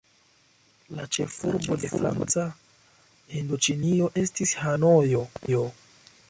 La 0.99 1.03
ĉefurbo 1.17 1.77
de 1.83 1.91
Franca 1.91 2.45
Hindoĉinio 3.35 4.09
estis 4.23 4.55
Hanojo. 4.63 5.25